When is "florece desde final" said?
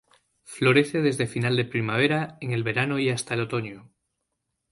0.45-1.55